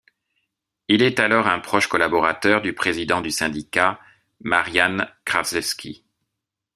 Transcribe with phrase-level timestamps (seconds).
[0.87, 3.99] Il est alors un proche collaborateur du président du syndicat,
[4.41, 6.03] Marian Krzaklewski.